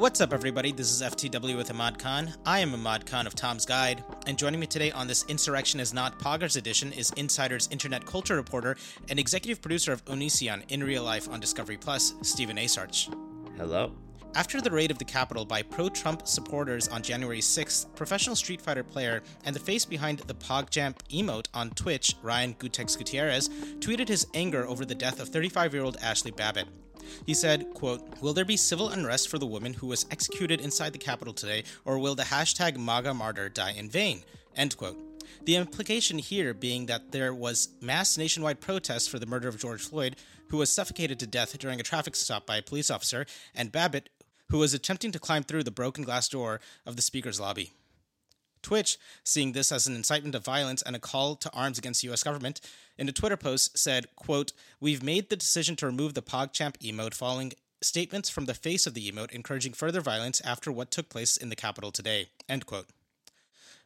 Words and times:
What's 0.00 0.22
up, 0.22 0.32
everybody? 0.32 0.72
This 0.72 0.90
is 0.90 1.02
FTW 1.02 1.58
with 1.58 1.70
Imad 1.70 1.98
Khan. 1.98 2.32
I 2.46 2.60
am 2.60 2.72
Imad 2.72 3.04
Khan 3.04 3.26
of 3.26 3.34
Tom's 3.34 3.66
Guide, 3.66 4.02
and 4.26 4.38
joining 4.38 4.58
me 4.58 4.66
today 4.66 4.90
on 4.92 5.06
this 5.06 5.26
Insurrection 5.28 5.78
is 5.78 5.92
Not 5.92 6.18
Poggers 6.18 6.56
edition 6.56 6.90
is 6.94 7.10
Insider's 7.18 7.68
internet 7.70 8.06
culture 8.06 8.36
reporter 8.36 8.78
and 9.10 9.18
executive 9.18 9.60
producer 9.60 9.92
of 9.92 10.02
Onision 10.06 10.62
in 10.70 10.82
real 10.82 11.04
life 11.04 11.28
on 11.28 11.38
Discovery 11.38 11.76
Plus, 11.76 12.14
Steven 12.22 12.56
Asarch. 12.56 13.14
Hello. 13.58 13.92
After 14.34 14.62
the 14.62 14.70
raid 14.70 14.90
of 14.90 14.96
the 14.96 15.04
Capitol 15.04 15.44
by 15.44 15.60
pro 15.60 15.90
Trump 15.90 16.26
supporters 16.26 16.88
on 16.88 17.02
January 17.02 17.40
6th, 17.40 17.94
professional 17.94 18.36
Street 18.36 18.62
Fighter 18.62 18.82
player 18.82 19.22
and 19.44 19.54
the 19.54 19.60
face 19.60 19.84
behind 19.84 20.20
the 20.20 20.34
PogChamp 20.34 20.96
emote 21.10 21.48
on 21.52 21.68
Twitch, 21.72 22.14
Ryan 22.22 22.54
Gootecks 22.54 22.96
Gutierrez, 22.96 23.50
tweeted 23.80 24.08
his 24.08 24.26
anger 24.32 24.66
over 24.66 24.86
the 24.86 24.94
death 24.94 25.20
of 25.20 25.28
35 25.28 25.74
year 25.74 25.82
old 25.82 25.98
Ashley 26.00 26.30
Babbitt. 26.30 26.68
He 27.26 27.34
said, 27.34 27.72
quote, 27.74 28.20
Will 28.20 28.32
there 28.32 28.44
be 28.44 28.56
civil 28.56 28.88
unrest 28.88 29.28
for 29.28 29.38
the 29.38 29.46
woman 29.46 29.74
who 29.74 29.86
was 29.86 30.06
executed 30.10 30.60
inside 30.60 30.92
the 30.92 30.98
Capitol 30.98 31.34
today, 31.34 31.64
or 31.84 31.98
will 31.98 32.14
the 32.14 32.24
hashtag 32.24 32.76
MAGA 32.76 33.14
martyr 33.14 33.48
die 33.48 33.72
in 33.72 33.88
vain? 33.88 34.22
End 34.56 34.76
quote. 34.76 34.98
The 35.44 35.56
implication 35.56 36.18
here 36.18 36.52
being 36.52 36.86
that 36.86 37.12
there 37.12 37.32
was 37.32 37.68
mass 37.80 38.18
nationwide 38.18 38.60
protests 38.60 39.08
for 39.08 39.18
the 39.18 39.26
murder 39.26 39.48
of 39.48 39.58
George 39.58 39.82
Floyd, 39.82 40.16
who 40.48 40.58
was 40.58 40.70
suffocated 40.70 41.18
to 41.20 41.26
death 41.26 41.58
during 41.58 41.80
a 41.80 41.84
traffic 41.84 42.16
stop 42.16 42.46
by 42.46 42.56
a 42.56 42.62
police 42.62 42.90
officer, 42.90 43.24
and 43.54 43.72
Babbitt, 43.72 44.10
who 44.50 44.58
was 44.58 44.74
attempting 44.74 45.12
to 45.12 45.18
climb 45.18 45.44
through 45.44 45.62
the 45.62 45.70
broken 45.70 46.04
glass 46.04 46.28
door 46.28 46.60
of 46.84 46.96
the 46.96 47.02
Speaker's 47.02 47.40
lobby. 47.40 47.72
Twitch, 48.62 48.98
seeing 49.24 49.52
this 49.52 49.72
as 49.72 49.86
an 49.86 49.96
incitement 49.96 50.34
of 50.34 50.44
violence 50.44 50.82
and 50.82 50.94
a 50.94 51.00
call 51.00 51.36
to 51.36 51.52
arms 51.52 51.78
against 51.78 52.02
the 52.02 52.12
US 52.12 52.22
government, 52.22 52.60
in 52.98 53.08
a 53.08 53.12
Twitter 53.12 53.36
post 53.36 53.78
said, 53.78 54.06
quote, 54.16 54.52
We've 54.80 55.02
made 55.02 55.28
the 55.28 55.36
decision 55.36 55.76
to 55.76 55.86
remove 55.86 56.14
the 56.14 56.22
PogChamp 56.22 56.78
emote 56.78 57.14
following 57.14 57.52
statements 57.82 58.28
from 58.28 58.44
the 58.44 58.54
face 58.54 58.86
of 58.86 58.94
the 58.94 59.10
emote 59.10 59.32
encouraging 59.32 59.72
further 59.72 60.00
violence 60.00 60.40
after 60.42 60.70
what 60.70 60.90
took 60.90 61.08
place 61.08 61.36
in 61.36 61.48
the 61.48 61.56
Capitol 61.56 61.90
today. 61.90 62.28
End 62.48 62.66
quote. 62.66 62.88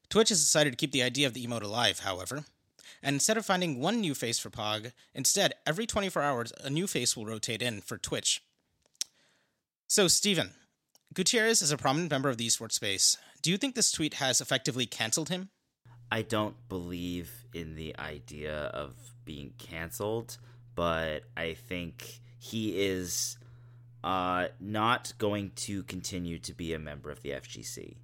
Twitch 0.08 0.28
has 0.28 0.40
decided 0.40 0.70
to 0.70 0.76
keep 0.76 0.92
the 0.92 1.02
idea 1.02 1.26
of 1.26 1.34
the 1.34 1.46
emote 1.46 1.62
alive, 1.62 2.00
however. 2.00 2.44
And 3.02 3.14
instead 3.14 3.36
of 3.36 3.46
finding 3.46 3.80
one 3.80 4.00
new 4.00 4.14
face 4.14 4.38
for 4.38 4.50
Pog, 4.50 4.92
instead, 5.14 5.54
every 5.66 5.86
24 5.86 6.22
hours, 6.22 6.52
a 6.62 6.70
new 6.70 6.86
face 6.86 7.16
will 7.16 7.26
rotate 7.26 7.62
in 7.62 7.80
for 7.80 7.98
Twitch. 7.98 8.42
So, 9.86 10.08
Steven, 10.08 10.52
Gutierrez 11.12 11.62
is 11.62 11.70
a 11.70 11.76
prominent 11.76 12.10
member 12.10 12.30
of 12.30 12.38
the 12.38 12.46
esports 12.46 12.72
space. 12.72 13.16
Do 13.44 13.50
you 13.50 13.58
think 13.58 13.74
this 13.74 13.92
tweet 13.92 14.14
has 14.14 14.40
effectively 14.40 14.86
canceled 14.86 15.28
him? 15.28 15.50
I 16.10 16.22
don't 16.22 16.56
believe 16.70 17.44
in 17.52 17.74
the 17.74 17.94
idea 17.98 18.54
of 18.54 18.94
being 19.26 19.52
canceled, 19.58 20.38
but 20.74 21.24
I 21.36 21.52
think 21.52 22.20
he 22.38 22.86
is 22.86 23.36
uh, 24.02 24.46
not 24.60 25.12
going 25.18 25.50
to 25.56 25.82
continue 25.82 26.38
to 26.38 26.54
be 26.54 26.72
a 26.72 26.78
member 26.78 27.10
of 27.10 27.20
the 27.20 27.32
FGC. 27.32 27.96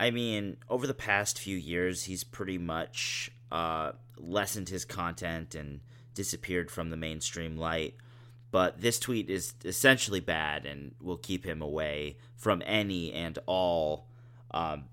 I 0.00 0.10
mean, 0.10 0.56
over 0.68 0.88
the 0.88 0.94
past 0.94 1.38
few 1.38 1.56
years, 1.56 2.02
he's 2.02 2.24
pretty 2.24 2.58
much 2.58 3.30
uh, 3.52 3.92
lessened 4.16 4.68
his 4.68 4.84
content 4.84 5.54
and 5.54 5.78
disappeared 6.14 6.72
from 6.72 6.90
the 6.90 6.96
mainstream 6.96 7.56
light. 7.56 7.94
But 8.50 8.80
this 8.80 8.98
tweet 8.98 9.30
is 9.30 9.54
essentially 9.64 10.18
bad 10.18 10.66
and 10.66 10.96
will 11.00 11.18
keep 11.18 11.46
him 11.46 11.62
away 11.62 12.16
from 12.34 12.64
any 12.66 13.12
and 13.12 13.38
all 13.46 14.08
um, 14.52 14.84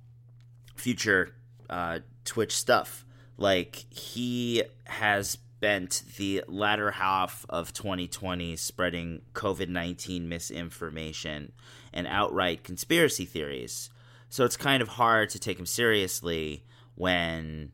future 0.76 1.36
uh, 1.70 2.00
Twitch 2.26 2.56
stuff. 2.56 3.06
Like, 3.38 3.86
he 3.90 4.64
has 4.86 5.38
spent 5.60 6.04
the 6.18 6.44
latter 6.48 6.92
half 6.92 7.46
of 7.50 7.74
2020 7.74 8.56
spreading 8.56 9.22
COVID 9.34 9.68
19 9.68 10.30
misinformation 10.30 11.52
and 11.92 12.08
outright 12.08 12.64
conspiracy 12.64 13.26
theories. 13.26 13.90
So 14.30 14.46
it's 14.46 14.56
kind 14.56 14.82
of 14.82 14.88
hard 14.88 15.30
to 15.32 15.40
take 15.40 15.60
him 15.60 15.66
seriously 15.66 16.64
when 16.96 17.72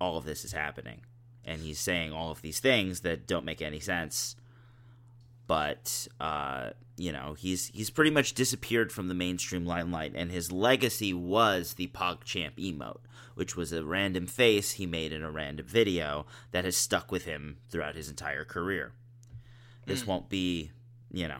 all 0.00 0.18
of 0.18 0.24
this 0.24 0.44
is 0.44 0.52
happening. 0.52 1.00
And 1.44 1.60
he's 1.62 1.80
saying 1.80 2.12
all 2.12 2.30
of 2.30 2.42
these 2.42 2.60
things 2.60 3.00
that 3.00 3.26
don't 3.26 3.44
make 3.44 3.62
any 3.62 3.80
sense 3.80 4.36
but 5.50 6.06
uh, 6.20 6.70
you 6.96 7.10
know 7.10 7.34
he's 7.36 7.72
he's 7.74 7.90
pretty 7.90 8.12
much 8.12 8.34
disappeared 8.34 8.92
from 8.92 9.08
the 9.08 9.14
mainstream 9.14 9.66
limelight, 9.66 10.12
and 10.14 10.30
his 10.30 10.52
legacy 10.52 11.12
was 11.12 11.74
the 11.74 11.88
PogChamp 11.88 12.54
emote, 12.54 13.00
which 13.34 13.56
was 13.56 13.72
a 13.72 13.82
random 13.82 14.28
face 14.28 14.70
he 14.70 14.86
made 14.86 15.12
in 15.12 15.24
a 15.24 15.30
random 15.32 15.66
video 15.66 16.24
that 16.52 16.64
has 16.64 16.76
stuck 16.76 17.10
with 17.10 17.24
him 17.24 17.56
throughout 17.68 17.96
his 17.96 18.08
entire 18.08 18.44
career. 18.44 18.92
This 19.86 20.04
mm. 20.04 20.06
won't 20.06 20.28
be, 20.28 20.70
you 21.10 21.26
know. 21.26 21.38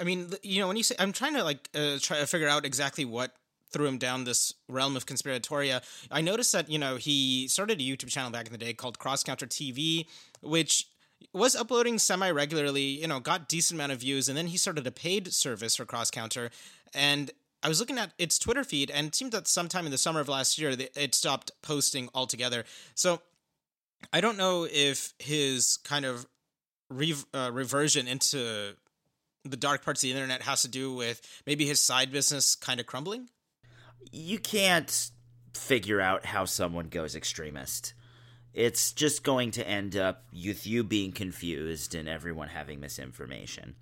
I 0.00 0.02
mean, 0.02 0.32
you 0.42 0.60
know, 0.60 0.66
when 0.66 0.76
you 0.76 0.82
say 0.82 0.96
I'm 0.98 1.12
trying 1.12 1.34
to 1.34 1.44
like 1.44 1.70
uh, 1.76 1.98
try 2.00 2.18
to 2.18 2.26
figure 2.26 2.48
out 2.48 2.64
exactly 2.64 3.04
what 3.04 3.36
threw 3.70 3.86
him 3.86 3.98
down 3.98 4.24
this 4.24 4.52
realm 4.68 4.96
of 4.96 5.06
conspiratoria. 5.06 5.80
I 6.10 6.22
noticed 6.22 6.52
that 6.54 6.68
you 6.68 6.78
know 6.80 6.96
he 6.96 7.46
started 7.46 7.80
a 7.80 7.84
YouTube 7.84 8.08
channel 8.08 8.32
back 8.32 8.46
in 8.46 8.52
the 8.52 8.58
day 8.58 8.74
called 8.74 8.98
Cross 8.98 9.22
Counter 9.22 9.46
TV, 9.46 10.06
which 10.40 10.88
was 11.32 11.56
uploading 11.56 11.98
semi 11.98 12.30
regularly, 12.30 12.82
you 12.82 13.06
know, 13.06 13.20
got 13.20 13.48
decent 13.48 13.78
amount 13.78 13.92
of 13.92 14.00
views, 14.00 14.28
and 14.28 14.36
then 14.36 14.48
he 14.48 14.56
started 14.56 14.86
a 14.86 14.90
paid 14.90 15.32
service 15.32 15.76
for 15.76 15.84
Cross 15.84 16.10
Counter, 16.10 16.50
and 16.94 17.30
I 17.62 17.68
was 17.68 17.78
looking 17.78 17.98
at 17.98 18.12
its 18.18 18.38
Twitter 18.38 18.64
feed, 18.64 18.90
and 18.90 19.06
it 19.06 19.14
seemed 19.14 19.32
that 19.32 19.46
sometime 19.46 19.84
in 19.84 19.92
the 19.92 19.98
summer 19.98 20.20
of 20.20 20.28
last 20.28 20.58
year 20.58 20.74
it 20.96 21.14
stopped 21.14 21.52
posting 21.62 22.08
altogether. 22.14 22.64
So 22.94 23.22
I 24.12 24.20
don't 24.20 24.36
know 24.36 24.66
if 24.70 25.14
his 25.18 25.78
kind 25.84 26.04
of 26.04 26.26
re- 26.90 27.14
uh, 27.32 27.50
reversion 27.52 28.08
into 28.08 28.74
the 29.44 29.56
dark 29.56 29.84
parts 29.84 30.02
of 30.02 30.08
the 30.08 30.12
internet 30.12 30.42
has 30.42 30.62
to 30.62 30.68
do 30.68 30.92
with 30.92 31.20
maybe 31.46 31.66
his 31.66 31.80
side 31.80 32.10
business 32.10 32.56
kind 32.56 32.80
of 32.80 32.86
crumbling. 32.86 33.28
You 34.10 34.38
can't 34.38 35.10
figure 35.54 36.00
out 36.00 36.26
how 36.26 36.44
someone 36.44 36.88
goes 36.88 37.14
extremist 37.14 37.94
it's 38.54 38.92
just 38.92 39.24
going 39.24 39.50
to 39.52 39.66
end 39.66 39.96
up 39.96 40.24
with 40.32 40.66
you 40.66 40.84
being 40.84 41.12
confused 41.12 41.94
and 41.94 42.08
everyone 42.08 42.48
having 42.48 42.80
misinformation. 42.80 43.74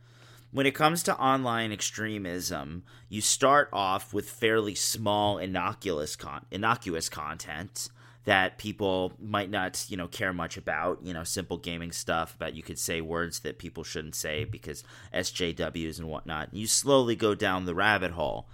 When 0.53 0.67
it 0.67 0.75
comes 0.75 1.03
to 1.05 1.17
online 1.17 1.71
extremism, 1.71 2.83
you 3.09 3.21
start 3.21 3.69
off 3.73 4.13
with 4.13 4.29
fairly 4.29 4.75
small 4.75 5.39
innocuous 5.39 6.17
con- 6.17 6.45
innocuous 6.51 7.09
content 7.09 7.89
that 8.25 8.59
people 8.59 9.13
might 9.19 9.49
not, 9.49 9.87
you 9.89 9.97
know, 9.97 10.09
care 10.09 10.33
much 10.33 10.57
about, 10.57 11.03
you 11.03 11.15
know, 11.15 11.25
simple 11.25 11.57
gaming 11.57 11.93
stuff, 11.93 12.37
but 12.39 12.55
you 12.55 12.63
could 12.63 12.79
say 12.79 13.01
words 13.01 13.41
that 13.41 13.59
people 13.59 13.83
shouldn't 13.83 14.15
say 14.15 14.45
because 14.45 14.85
SJWs 15.15 15.99
and 15.99 16.09
whatnot. 16.09 16.53
You 16.53 16.67
slowly 16.67 17.17
go 17.17 17.35
down 17.35 17.65
the 17.65 17.75
rabbit 17.75 18.11
hole. 18.11 18.49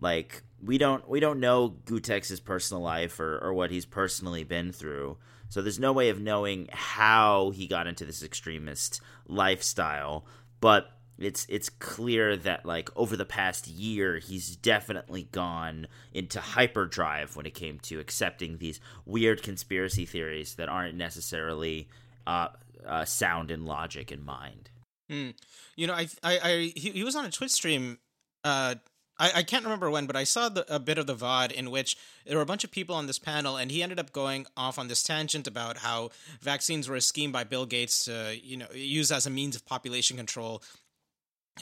Like 0.00 0.42
we 0.62 0.78
don't 0.78 1.08
we 1.08 1.20
don't 1.20 1.38
know 1.38 1.76
Gootecks's 1.84 2.40
personal 2.40 2.82
life 2.82 3.20
or, 3.20 3.38
or 3.38 3.54
what 3.54 3.70
he's 3.70 3.86
personally 3.86 4.42
been 4.42 4.72
through. 4.72 5.18
So 5.52 5.60
there's 5.60 5.78
no 5.78 5.92
way 5.92 6.08
of 6.08 6.18
knowing 6.18 6.70
how 6.72 7.50
he 7.50 7.66
got 7.66 7.86
into 7.86 8.06
this 8.06 8.22
extremist 8.22 9.02
lifestyle, 9.28 10.24
but 10.62 10.92
it's 11.18 11.44
it's 11.50 11.68
clear 11.68 12.38
that 12.38 12.64
like 12.64 12.88
over 12.96 13.18
the 13.18 13.26
past 13.26 13.68
year 13.68 14.16
he's 14.18 14.56
definitely 14.56 15.24
gone 15.30 15.88
into 16.14 16.40
hyperdrive 16.40 17.36
when 17.36 17.44
it 17.44 17.52
came 17.52 17.78
to 17.80 18.00
accepting 18.00 18.56
these 18.56 18.80
weird 19.04 19.42
conspiracy 19.42 20.06
theories 20.06 20.54
that 20.54 20.70
aren't 20.70 20.96
necessarily 20.96 21.86
uh, 22.26 22.48
uh, 22.86 23.04
sound 23.04 23.50
in 23.50 23.66
logic 23.66 24.10
in 24.10 24.24
mind. 24.24 24.70
Mm. 25.10 25.34
You 25.76 25.86
know, 25.86 25.92
I, 25.92 26.08
I, 26.22 26.38
I 26.42 26.72
he, 26.74 26.92
he 26.92 27.04
was 27.04 27.14
on 27.14 27.26
a 27.26 27.30
Twitch 27.30 27.52
stream 27.52 27.98
uh, 28.42 28.76
I, 29.18 29.30
I 29.36 29.42
can't 29.42 29.64
remember 29.64 29.90
when, 29.90 30.06
but 30.06 30.16
I 30.16 30.24
saw 30.24 30.48
the, 30.48 30.74
a 30.74 30.78
bit 30.78 30.98
of 30.98 31.06
the 31.06 31.14
VOD 31.14 31.52
in 31.52 31.70
which 31.70 31.96
there 32.26 32.36
were 32.36 32.42
a 32.42 32.46
bunch 32.46 32.64
of 32.64 32.70
people 32.70 32.94
on 32.94 33.06
this 33.06 33.18
panel, 33.18 33.56
and 33.56 33.70
he 33.70 33.82
ended 33.82 33.98
up 33.98 34.12
going 34.12 34.46
off 34.56 34.78
on 34.78 34.88
this 34.88 35.02
tangent 35.02 35.46
about 35.46 35.78
how 35.78 36.10
vaccines 36.40 36.88
were 36.88 36.96
a 36.96 37.00
scheme 37.00 37.32
by 37.32 37.44
Bill 37.44 37.66
Gates 37.66 38.04
to, 38.06 38.36
you 38.42 38.56
know, 38.56 38.66
use 38.74 39.12
as 39.12 39.26
a 39.26 39.30
means 39.30 39.56
of 39.56 39.66
population 39.66 40.16
control. 40.16 40.62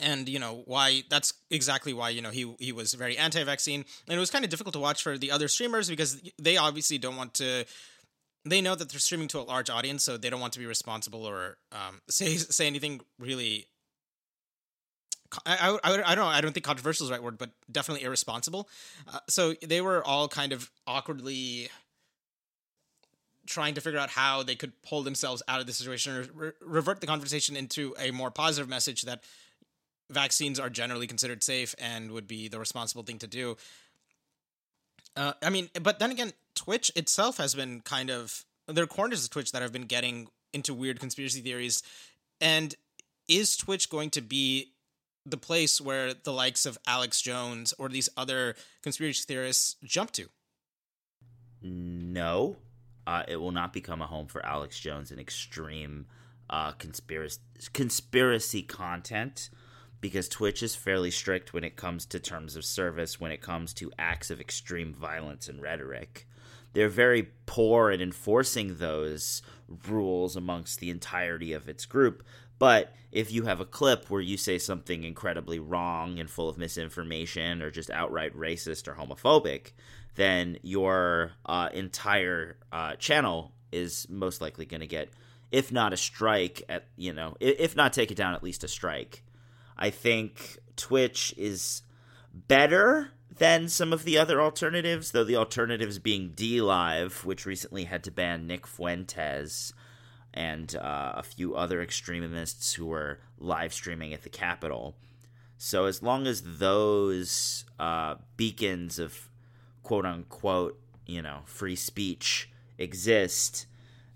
And 0.01 0.29
you 0.29 0.39
know 0.39 0.63
why 0.67 1.03
that's 1.11 1.33
exactly 1.51 1.93
why 1.93 2.11
you 2.11 2.23
know 2.23 2.31
he 2.31 2.55
he 2.61 2.71
was 2.71 2.95
very 2.95 3.19
anti-vaccine. 3.19 3.85
And 4.07 4.17
it 4.17 4.21
was 4.21 4.31
kind 4.31 4.45
of 4.45 4.51
difficult 4.51 4.75
to 4.75 4.79
watch 4.79 5.03
for 5.03 5.19
the 5.19 5.33
other 5.33 5.49
streamers 5.49 5.91
because 5.91 6.23
they 6.41 6.57
obviously 6.57 6.97
don't 6.97 7.17
want 7.17 7.35
to 7.35 7.65
they 8.45 8.61
know 8.61 8.75
that 8.75 8.89
they're 8.89 9.01
streaming 9.01 9.29
to 9.29 9.41
a 9.41 9.43
large 9.43 9.69
audience 9.69 10.05
so 10.05 10.17
they 10.17 10.31
don't 10.31 10.41
want 10.41 10.53
to 10.53 10.59
be 10.59 10.67
responsible 10.67 11.27
or 11.27 11.57
um, 11.73 12.01
say 12.09 12.37
say 12.37 12.69
anything 12.69 13.01
really 13.19 13.67
I, 15.47 15.79
I, 15.85 15.93
I 15.93 16.15
don't 16.15 16.25
know. 16.25 16.31
I 16.31 16.41
don't 16.41 16.53
think 16.53 16.65
controversial 16.65 17.05
is 17.05 17.09
the 17.09 17.15
right 17.15 17.23
word, 17.23 17.39
but 17.39 17.51
definitely 17.71 18.05
irresponsible. 18.05 18.69
Uh, 19.13 19.21
so 19.29 19.55
they 19.63 19.81
were 19.81 20.05
all 20.05 20.29
kind 20.29 20.53
of 20.53 20.71
awkwardly 20.87 21.69
trying 23.47 23.75
to 23.75 23.81
figure 23.81 23.99
out 23.99 24.11
how 24.11 24.43
they 24.43 24.55
could 24.55 24.73
pull 24.83 25.03
themselves 25.03 25.43
out 25.49 25.61
of 25.61 25.67
the 25.67 25.73
situation 25.73 26.17
or 26.17 26.27
re- 26.35 26.53
revert 26.61 27.01
the 27.01 27.07
conversation 27.07 27.57
into 27.57 27.95
a 27.99 28.11
more 28.11 28.31
positive 28.31 28.69
message 28.69 29.03
that 29.03 29.25
vaccines 30.09 30.59
are 30.59 30.71
generally 30.71 31.07
considered 31.07 31.43
safe 31.43 31.75
and 31.79 32.11
would 32.11 32.27
be 32.27 32.49
the 32.49 32.59
responsible 32.59 33.03
thing 33.03 33.19
to 33.19 33.27
do. 33.27 33.57
Uh, 35.17 35.33
I 35.43 35.51
mean, 35.51 35.69
but 35.81 35.99
then 35.99 36.11
again, 36.11 36.33
Twitch 36.55 36.91
itself 36.95 37.39
has 37.39 37.55
been 37.55 37.81
kind 37.81 38.11
of 38.11 38.45
there 38.67 38.85
are 38.85 38.89
corners 38.89 39.25
of 39.25 39.31
Twitch 39.31 39.53
that 39.53 39.63
have 39.63 39.73
been 39.73 39.87
getting 39.87 40.29
into 40.53 40.75
weird 40.75 41.01
conspiracy 41.01 41.41
theories, 41.41 41.83
and 42.41 42.75
is 43.29 43.57
Twitch 43.57 43.91
going 43.91 44.11
to 44.11 44.21
be 44.21 44.73
the 45.27 45.37
place 45.37 45.81
where 45.81 46.15
the 46.15 46.33
likes 46.33 46.67
of 46.67 46.79
Alex 46.87 47.21
Jones 47.21 47.75
or 47.79 47.89
these 47.89 48.09
other 48.17 48.55
conspiracy 48.83 49.25
theorists 49.27 49.77
jump 49.85 50.13
to. 50.13 50.29
No, 51.63 52.57
uh, 53.07 53.25
it 53.29 53.37
will 53.37 53.53
not 53.53 53.73
become 53.73 54.01
a 54.01 54.07
home 54.07 54.27
for 54.27 54.45
Alex 54.45 54.79
Jones 54.79 55.11
and 55.11 55.21
extreme 55.21 56.07
uh, 56.49 56.73
conspiracy 56.73 57.41
conspiracy 57.73 58.63
content 58.63 59.51
because 60.01 60.29
Twitch 60.29 60.63
is 60.63 60.75
fairly 60.75 61.11
strict 61.11 61.53
when 61.53 61.65
it 61.65 61.77
comes 61.77 62.07
to 62.07 62.19
terms 62.19 62.57
of 62.57 62.65
service, 62.65 63.21
when 63.21 63.31
it 63.31 63.43
comes 63.43 63.75
to 63.75 63.93
acts 63.99 64.31
of 64.31 64.41
extreme 64.41 64.95
violence 64.95 65.49
and 65.49 65.61
rhetoric. 65.61 66.27
They're 66.73 66.89
very 66.89 67.29
poor 67.47 67.91
at 67.91 68.01
enforcing 68.01 68.77
those 68.79 69.43
rules 69.89 70.37
amongst 70.37 70.81
the 70.81 70.91
entirety 70.91 71.53
of 71.53 71.69
its 71.69 71.85
group. 71.85 72.23
But 72.61 72.95
if 73.11 73.33
you 73.33 73.45
have 73.45 73.59
a 73.59 73.65
clip 73.65 74.09
where 74.09 74.21
you 74.21 74.37
say 74.37 74.59
something 74.59 75.03
incredibly 75.03 75.59
wrong 75.59 76.21
and 76.21 76.31
full 76.31 76.49
of 76.49 76.59
misinformation 76.59 77.63
or 77.63 77.71
just 77.73 77.91
outright 77.91 78.37
racist 78.37 78.87
or 78.87 78.95
homophobic, 78.95 79.73
then 80.15 80.59
your 80.63 81.33
uh, 81.47 81.71
entire 81.73 82.59
uh, 82.71 82.95
channel 82.97 83.53
is 83.73 84.07
most 84.11 84.41
likely 84.43 84.67
going 84.67 84.83
to 84.83 84.87
get, 84.87 85.09
if 85.51 85.73
not 85.73 85.95
a 85.95 85.97
strike, 85.97 86.63
at 86.69 86.87
you 86.97 87.13
know, 87.13 87.35
if 87.41 87.75
not 87.75 87.95
take 87.95 88.11
it 88.11 88.17
down, 88.17 88.35
at 88.35 88.45
least 88.45 88.63
a 88.63 88.69
strike. 88.69 89.25
I 89.77 89.89
think 89.89 90.59
Twitch 90.77 91.33
is 91.39 91.83
better 92.35 93.13
than 93.39 93.69
some 93.69 93.93
of 93.95 94.05
the 94.05 94.19
other 94.19 94.41
alternatives, 94.43 95.13
though 95.13 95.25
the 95.25 95.37
alternatives 95.37 95.99
being 95.99 96.31
DLive, 96.31 97.25
which 97.25 97.47
recently 97.47 97.85
had 97.85 98.05
to 98.05 98.11
ban 98.11 98.47
Nick 98.47 98.67
Fuentes 98.67 99.73
and 100.33 100.77
uh, 100.77 101.13
a 101.17 101.23
few 101.23 101.55
other 101.55 101.83
extremists 101.83 102.75
who 102.75 102.87
were 102.87 103.19
live 103.39 103.73
streaming 103.73 104.15
at 104.15 104.23
the 104.23 104.29
Capitol. 104.29 104.97
So 105.59 105.85
as 105.85 106.03
long 106.03 106.27
as 106.27 106.43
those 106.59 107.65
uh, 107.79 108.17
beacons 108.37 108.99
of 108.99 109.29
quote 109.83 110.07
unquote, 110.07 110.81
you 111.07 111.21
know, 111.23 111.41
free 111.47 111.77
speech 111.77 112.51
exist, 112.79 113.67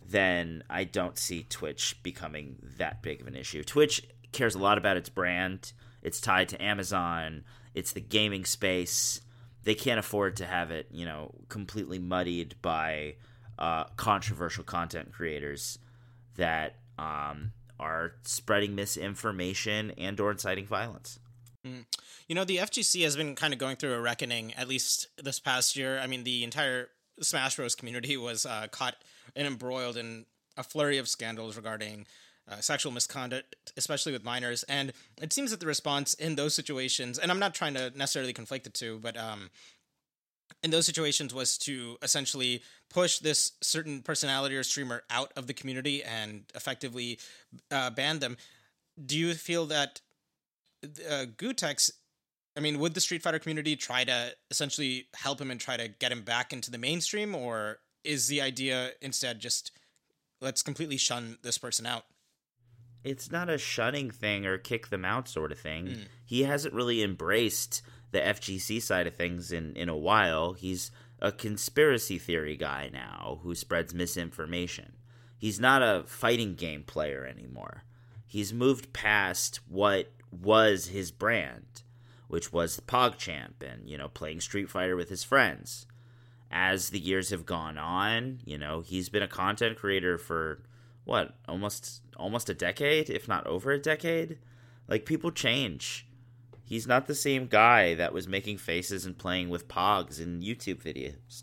then 0.06 0.62
I 0.70 0.84
don't 0.84 1.18
see 1.18 1.46
Twitch 1.48 2.00
becoming 2.02 2.56
that 2.78 3.02
big 3.02 3.20
of 3.20 3.26
an 3.26 3.34
issue. 3.34 3.64
Twitch 3.64 4.06
cares 4.32 4.54
a 4.54 4.58
lot 4.58 4.78
about 4.78 4.96
its 4.96 5.08
brand. 5.08 5.72
It's 6.02 6.20
tied 6.20 6.48
to 6.50 6.62
Amazon. 6.62 7.44
It's 7.74 7.92
the 7.92 8.00
gaming 8.00 8.44
space. 8.44 9.20
They 9.64 9.74
can't 9.74 9.98
afford 9.98 10.36
to 10.36 10.46
have 10.46 10.70
it, 10.70 10.88
you 10.92 11.06
know, 11.06 11.34
completely 11.48 11.98
muddied 11.98 12.54
by 12.60 13.16
uh, 13.58 13.84
controversial 13.96 14.64
content 14.64 15.12
creators 15.12 15.78
that 16.36 16.76
um, 16.98 17.52
are 17.78 18.12
spreading 18.24 18.74
misinformation 18.74 19.92
and 19.98 20.18
or 20.20 20.30
inciting 20.30 20.66
violence. 20.66 21.18
Mm. 21.66 21.86
You 22.28 22.34
know, 22.34 22.44
the 22.44 22.58
FGC 22.58 23.02
has 23.04 23.16
been 23.16 23.34
kind 23.34 23.52
of 23.52 23.58
going 23.58 23.76
through 23.76 23.94
a 23.94 24.00
reckoning, 24.00 24.54
at 24.54 24.68
least 24.68 25.08
this 25.22 25.40
past 25.40 25.76
year. 25.76 25.98
I 25.98 26.06
mean, 26.06 26.24
the 26.24 26.44
entire 26.44 26.88
Smash 27.20 27.56
Bros. 27.56 27.74
community 27.74 28.16
was 28.16 28.46
uh, 28.46 28.66
caught 28.70 28.96
and 29.36 29.46
embroiled 29.46 29.96
in 29.96 30.26
a 30.56 30.62
flurry 30.62 30.98
of 30.98 31.08
scandals 31.08 31.56
regarding 31.56 32.06
uh, 32.48 32.60
sexual 32.60 32.92
misconduct, 32.92 33.56
especially 33.76 34.12
with 34.12 34.24
minors. 34.24 34.64
And 34.64 34.92
it 35.20 35.32
seems 35.32 35.50
that 35.50 35.60
the 35.60 35.66
response 35.66 36.14
in 36.14 36.36
those 36.36 36.54
situations, 36.54 37.18
and 37.18 37.30
I'm 37.30 37.38
not 37.38 37.54
trying 37.54 37.74
to 37.74 37.90
necessarily 37.96 38.32
conflict 38.32 38.64
the 38.64 38.70
two, 38.70 38.98
but 39.02 39.16
um, 39.16 39.50
in 40.62 40.70
those 40.70 40.86
situations 40.86 41.34
was 41.34 41.58
to 41.58 41.96
essentially 42.02 42.62
push 42.90 43.18
this 43.18 43.52
certain 43.62 44.02
personality 44.02 44.56
or 44.56 44.62
streamer 44.62 45.02
out 45.10 45.32
of 45.36 45.46
the 45.46 45.54
community 45.54 46.02
and 46.02 46.44
effectively 46.54 47.18
uh, 47.70 47.90
ban 47.90 48.18
them. 48.18 48.36
Do 49.04 49.18
you 49.18 49.34
feel 49.34 49.66
that 49.66 50.00
uh, 50.82 51.26
Gootecks 51.36 51.90
I 52.56 52.60
mean, 52.60 52.78
would 52.78 52.94
the 52.94 53.00
Street 53.00 53.20
Fighter 53.20 53.40
community 53.40 53.74
try 53.74 54.04
to 54.04 54.32
essentially 54.48 55.08
help 55.16 55.40
him 55.40 55.50
and 55.50 55.58
try 55.58 55.76
to 55.76 55.88
get 55.88 56.12
him 56.12 56.22
back 56.22 56.52
into 56.52 56.70
the 56.70 56.78
mainstream, 56.78 57.34
or 57.34 57.78
is 58.04 58.28
the 58.28 58.40
idea 58.40 58.92
instead 59.02 59.40
just 59.40 59.72
let's 60.40 60.62
completely 60.62 60.96
shun 60.96 61.38
this 61.42 61.58
person 61.58 61.84
out? 61.84 62.04
it's 63.04 63.30
not 63.30 63.50
a 63.50 63.58
shunning 63.58 64.10
thing 64.10 64.46
or 64.46 64.58
kick 64.58 64.88
them 64.88 65.04
out 65.04 65.28
sort 65.28 65.52
of 65.52 65.58
thing. 65.58 65.86
Mm. 65.86 66.04
He 66.24 66.42
hasn't 66.44 66.74
really 66.74 67.02
embraced 67.02 67.82
the 68.14 68.20
FGC 68.20 68.80
side 68.80 69.06
of 69.08 69.16
things 69.16 69.52
in, 69.52 69.74
in 69.74 69.88
a 69.90 69.96
while. 69.96 70.54
He's 70.54 70.92
a 71.20 71.32
conspiracy 71.32 72.16
theory 72.16 72.56
guy 72.56 72.88
now 72.92 73.40
who 73.42 73.54
spreads 73.54 73.92
misinformation. 73.92 74.94
He's 75.36 75.60
not 75.60 75.82
a 75.82 76.04
fighting 76.06 76.54
game 76.54 76.84
player 76.84 77.26
anymore. 77.26 77.82
He's 78.24 78.52
moved 78.52 78.92
past 78.92 79.60
what 79.68 80.12
was 80.30 80.86
his 80.86 81.10
brand, 81.10 81.82
which 82.28 82.52
was 82.52 82.80
PogChamp 82.86 83.62
and, 83.62 83.88
you 83.88 83.98
know, 83.98 84.08
playing 84.08 84.40
Street 84.40 84.70
Fighter 84.70 84.96
with 84.96 85.08
his 85.08 85.24
friends. 85.24 85.86
As 86.50 86.90
the 86.90 87.00
years 87.00 87.30
have 87.30 87.44
gone 87.44 87.76
on, 87.76 88.38
you 88.44 88.56
know, 88.56 88.80
he's 88.80 89.08
been 89.08 89.22
a 89.22 89.28
content 89.28 89.76
creator 89.76 90.18
for 90.18 90.62
what 91.04 91.34
almost 91.48 92.00
almost 92.16 92.48
a 92.48 92.54
decade, 92.54 93.10
if 93.10 93.26
not 93.26 93.46
over 93.46 93.72
a 93.72 93.78
decade. 93.78 94.38
Like 94.86 95.04
people 95.04 95.32
change. 95.32 96.06
He's 96.64 96.86
not 96.86 97.06
the 97.06 97.14
same 97.14 97.46
guy 97.46 97.94
that 97.94 98.14
was 98.14 98.26
making 98.26 98.58
faces 98.58 99.04
and 99.04 99.18
playing 99.18 99.50
with 99.50 99.68
pogs 99.68 100.20
in 100.20 100.40
YouTube 100.40 100.82
videos. 100.82 101.42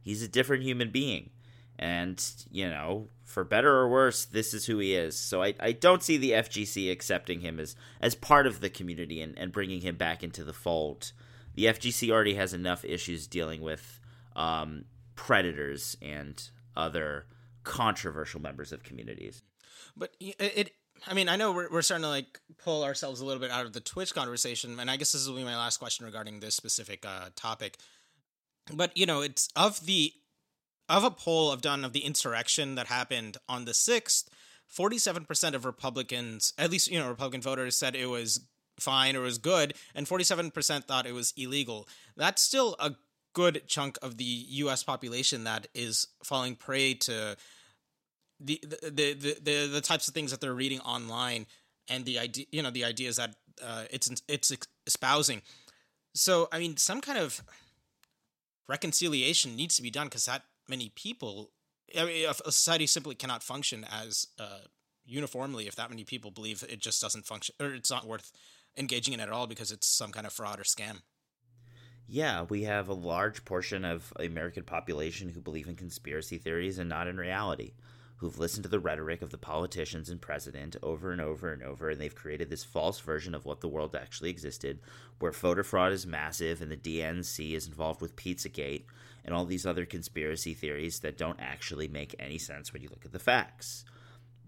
He's 0.00 0.22
a 0.22 0.28
different 0.28 0.62
human 0.62 0.90
being. 0.90 1.30
And, 1.78 2.20
you 2.50 2.68
know, 2.68 3.08
for 3.24 3.44
better 3.44 3.70
or 3.70 3.88
worse, 3.88 4.24
this 4.24 4.52
is 4.52 4.66
who 4.66 4.78
he 4.78 4.94
is. 4.94 5.16
So 5.16 5.42
I, 5.42 5.54
I 5.60 5.72
don't 5.72 6.02
see 6.02 6.16
the 6.16 6.32
FGC 6.32 6.90
accepting 6.90 7.40
him 7.40 7.60
as, 7.60 7.76
as 8.00 8.14
part 8.14 8.46
of 8.46 8.60
the 8.60 8.70
community 8.70 9.20
and, 9.20 9.38
and 9.38 9.52
bringing 9.52 9.82
him 9.82 9.96
back 9.96 10.24
into 10.24 10.42
the 10.42 10.52
fold. 10.52 11.12
The 11.54 11.66
FGC 11.66 12.10
already 12.10 12.34
has 12.34 12.52
enough 12.52 12.84
issues 12.84 13.26
dealing 13.26 13.60
with 13.60 14.00
um, 14.34 14.86
predators 15.14 15.96
and 16.00 16.42
other 16.74 17.26
controversial 17.64 18.40
members 18.40 18.72
of 18.72 18.82
communities. 18.82 19.42
But 19.96 20.14
it, 20.20 20.72
I 21.06 21.14
mean, 21.14 21.28
I 21.28 21.36
know 21.36 21.52
we're, 21.52 21.70
we're 21.70 21.82
starting 21.82 22.02
to 22.02 22.08
like 22.08 22.40
pull 22.58 22.84
ourselves 22.84 23.20
a 23.20 23.24
little 23.24 23.40
bit 23.40 23.50
out 23.50 23.66
of 23.66 23.72
the 23.72 23.80
Twitch 23.80 24.14
conversation, 24.14 24.78
and 24.78 24.90
I 24.90 24.96
guess 24.96 25.12
this 25.12 25.28
will 25.28 25.36
be 25.36 25.44
my 25.44 25.56
last 25.56 25.78
question 25.78 26.06
regarding 26.06 26.40
this 26.40 26.54
specific 26.54 27.04
uh, 27.06 27.30
topic. 27.36 27.76
But 28.72 28.96
you 28.96 29.06
know, 29.06 29.22
it's 29.22 29.48
of 29.56 29.86
the 29.86 30.12
of 30.88 31.04
a 31.04 31.10
poll 31.10 31.52
I've 31.52 31.60
done 31.60 31.84
of 31.84 31.92
the 31.92 32.04
insurrection 32.04 32.74
that 32.74 32.86
happened 32.86 33.36
on 33.48 33.64
the 33.64 33.74
sixth. 33.74 34.28
Forty-seven 34.66 35.24
percent 35.24 35.54
of 35.54 35.64
Republicans, 35.64 36.52
at 36.58 36.70
least 36.70 36.90
you 36.90 36.98
know, 36.98 37.08
Republican 37.08 37.40
voters 37.40 37.76
said 37.76 37.96
it 37.96 38.06
was 38.06 38.40
fine 38.78 39.16
or 39.16 39.20
was 39.20 39.38
good, 39.38 39.72
and 39.94 40.06
forty-seven 40.06 40.50
percent 40.50 40.86
thought 40.86 41.06
it 41.06 41.14
was 41.14 41.32
illegal. 41.36 41.88
That's 42.16 42.42
still 42.42 42.76
a 42.78 42.96
good 43.32 43.62
chunk 43.66 43.96
of 44.02 44.18
the 44.18 44.24
U.S. 44.24 44.82
population 44.82 45.44
that 45.44 45.68
is 45.74 46.08
falling 46.22 46.56
prey 46.56 46.94
to 46.94 47.36
the 48.40 48.60
the, 48.82 49.36
the 49.42 49.66
the 49.66 49.80
types 49.80 50.08
of 50.08 50.14
things 50.14 50.30
that 50.30 50.40
they're 50.40 50.54
reading 50.54 50.80
online 50.80 51.46
and 51.88 52.04
the 52.04 52.18
idea 52.18 52.46
you 52.52 52.62
know 52.62 52.70
the 52.70 52.84
ideas 52.84 53.16
that 53.16 53.34
uh, 53.64 53.84
it's 53.90 54.10
it's 54.28 54.52
espousing. 54.86 55.42
So 56.14 56.48
I 56.52 56.58
mean, 56.58 56.76
some 56.76 57.00
kind 57.00 57.18
of 57.18 57.42
reconciliation 58.68 59.56
needs 59.56 59.76
to 59.76 59.82
be 59.82 59.90
done 59.90 60.06
because 60.06 60.26
that 60.26 60.42
many 60.68 60.90
people, 60.94 61.50
I 61.98 62.04
mean, 62.04 62.28
a 62.28 62.34
society 62.52 62.86
simply 62.86 63.14
cannot 63.14 63.42
function 63.42 63.86
as 63.90 64.26
uh, 64.38 64.60
uniformly 65.06 65.66
if 65.66 65.76
that 65.76 65.90
many 65.90 66.04
people 66.04 66.30
believe 66.30 66.64
it 66.68 66.80
just 66.80 67.00
doesn't 67.00 67.26
function 67.26 67.54
or 67.60 67.74
it's 67.74 67.90
not 67.90 68.06
worth 68.06 68.30
engaging 68.76 69.14
in 69.14 69.20
at 69.20 69.30
all 69.30 69.46
because 69.46 69.72
it's 69.72 69.86
some 69.86 70.12
kind 70.12 70.26
of 70.26 70.32
fraud 70.32 70.60
or 70.60 70.64
scam. 70.64 71.00
Yeah, 72.10 72.44
we 72.48 72.62
have 72.62 72.88
a 72.88 72.94
large 72.94 73.44
portion 73.44 73.84
of 73.84 74.12
the 74.18 74.26
American 74.26 74.62
population 74.62 75.28
who 75.28 75.40
believe 75.40 75.68
in 75.68 75.76
conspiracy 75.76 76.38
theories 76.38 76.78
and 76.78 76.88
not 76.88 77.06
in 77.06 77.18
reality 77.18 77.72
who've 78.18 78.38
listened 78.38 78.64
to 78.64 78.68
the 78.68 78.80
rhetoric 78.80 79.22
of 79.22 79.30
the 79.30 79.38
politicians 79.38 80.10
and 80.10 80.20
president 80.20 80.76
over 80.82 81.12
and 81.12 81.20
over 81.20 81.52
and 81.52 81.62
over, 81.62 81.88
and 81.90 82.00
they've 82.00 82.14
created 82.14 82.50
this 82.50 82.64
false 82.64 83.00
version 83.00 83.34
of 83.34 83.44
what 83.44 83.60
the 83.60 83.68
world 83.68 83.94
actually 83.94 84.28
existed, 84.28 84.80
where 85.20 85.32
voter 85.32 85.62
fraud 85.62 85.92
is 85.92 86.06
massive 86.06 86.60
and 86.60 86.70
the 86.70 86.76
DNC 86.76 87.52
is 87.52 87.68
involved 87.68 88.00
with 88.00 88.16
Pizzagate 88.16 88.84
and 89.24 89.34
all 89.34 89.44
these 89.44 89.66
other 89.66 89.86
conspiracy 89.86 90.52
theories 90.52 91.00
that 91.00 91.16
don't 91.16 91.38
actually 91.40 91.86
make 91.86 92.14
any 92.18 92.38
sense 92.38 92.72
when 92.72 92.82
you 92.82 92.88
look 92.88 93.04
at 93.04 93.12
the 93.12 93.18
facts. 93.18 93.84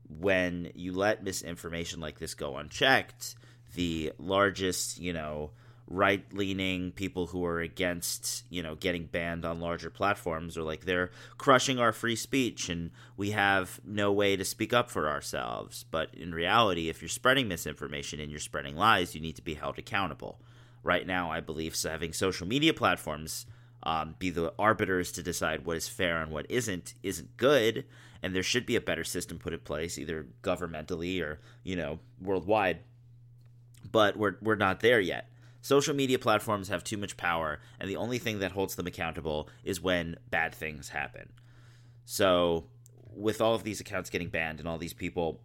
When 0.08 0.72
you 0.74 0.92
let 0.92 1.22
misinformation 1.22 2.00
like 2.00 2.18
this 2.18 2.34
go 2.34 2.56
unchecked, 2.56 3.36
the 3.76 4.12
largest, 4.18 4.98
you 4.98 5.12
know, 5.12 5.52
right 5.90 6.24
leaning 6.32 6.92
people 6.92 7.26
who 7.26 7.44
are 7.44 7.60
against, 7.60 8.44
you 8.48 8.62
know, 8.62 8.76
getting 8.76 9.06
banned 9.06 9.44
on 9.44 9.60
larger 9.60 9.90
platforms 9.90 10.56
are 10.56 10.62
like 10.62 10.84
they're 10.84 11.10
crushing 11.36 11.80
our 11.80 11.92
free 11.92 12.14
speech 12.14 12.68
and 12.68 12.92
we 13.16 13.32
have 13.32 13.80
no 13.84 14.12
way 14.12 14.36
to 14.36 14.44
speak 14.44 14.72
up 14.72 14.88
for 14.88 15.08
ourselves. 15.08 15.84
But 15.90 16.14
in 16.14 16.32
reality, 16.32 16.88
if 16.88 17.02
you're 17.02 17.08
spreading 17.08 17.48
misinformation 17.48 18.20
and 18.20 18.30
you're 18.30 18.40
spreading 18.40 18.76
lies, 18.76 19.16
you 19.16 19.20
need 19.20 19.36
to 19.36 19.42
be 19.42 19.54
held 19.54 19.78
accountable. 19.78 20.40
Right 20.82 21.06
now, 21.06 21.30
I 21.30 21.40
believe 21.40 21.74
so 21.74 21.90
having 21.90 22.12
social 22.12 22.46
media 22.46 22.72
platforms 22.72 23.44
um, 23.82 24.14
be 24.18 24.30
the 24.30 24.52
arbiters 24.58 25.10
to 25.12 25.22
decide 25.22 25.66
what 25.66 25.76
is 25.76 25.88
fair 25.88 26.22
and 26.22 26.30
what 26.30 26.46
isn't 26.48 26.94
isn't 27.02 27.36
good, 27.36 27.84
and 28.22 28.34
there 28.34 28.42
should 28.42 28.64
be 28.64 28.76
a 28.76 28.80
better 28.80 29.04
system 29.04 29.38
put 29.38 29.52
in 29.52 29.60
place, 29.60 29.98
either 29.98 30.26
governmentally 30.42 31.20
or 31.20 31.40
you 31.64 31.76
know 31.76 31.98
worldwide 32.22 32.78
but 33.90 34.16
we're 34.16 34.36
we're 34.40 34.56
not 34.56 34.80
there 34.80 35.00
yet. 35.00 35.28
Social 35.62 35.94
media 35.94 36.18
platforms 36.18 36.68
have 36.68 36.82
too 36.82 36.96
much 36.96 37.16
power, 37.16 37.60
and 37.78 37.88
the 37.88 37.96
only 37.96 38.18
thing 38.18 38.38
that 38.38 38.52
holds 38.52 38.76
them 38.76 38.86
accountable 38.86 39.48
is 39.62 39.80
when 39.80 40.16
bad 40.30 40.54
things 40.54 40.88
happen. 40.88 41.30
So, 42.04 42.64
with 43.14 43.40
all 43.40 43.54
of 43.54 43.62
these 43.62 43.80
accounts 43.80 44.08
getting 44.08 44.28
banned 44.28 44.58
and 44.58 44.68
all 44.68 44.78
these 44.78 44.94
people 44.94 45.40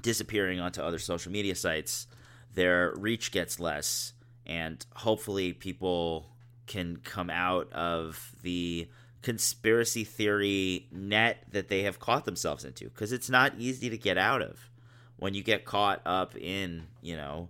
disappearing 0.00 0.60
onto 0.60 0.82
other 0.82 0.98
social 0.98 1.32
media 1.32 1.54
sites, 1.54 2.06
their 2.54 2.92
reach 2.96 3.32
gets 3.32 3.58
less, 3.58 4.12
and 4.46 4.84
hopefully, 4.94 5.52
people 5.54 6.30
can 6.66 6.98
come 6.98 7.30
out 7.30 7.72
of 7.72 8.34
the 8.42 8.88
conspiracy 9.22 10.04
theory 10.04 10.86
net 10.92 11.44
that 11.50 11.68
they 11.68 11.82
have 11.82 11.98
caught 11.98 12.24
themselves 12.24 12.64
into 12.64 12.84
because 12.84 13.10
it's 13.10 13.28
not 13.28 13.52
easy 13.58 13.90
to 13.90 13.98
get 13.98 14.16
out 14.16 14.42
of 14.42 14.70
when 15.16 15.34
you 15.34 15.42
get 15.42 15.64
caught 15.64 16.00
up 16.06 16.36
in, 16.36 16.86
you 17.02 17.16
know, 17.16 17.48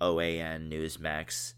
OAN, 0.00 0.70
Newsmax, 0.70 1.54